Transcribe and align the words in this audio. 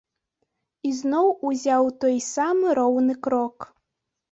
Ізноў 0.91 1.29
узяў 1.51 1.83
той 2.05 2.17
самы 2.33 2.67
роўны 2.83 3.13
крок. 3.29 3.71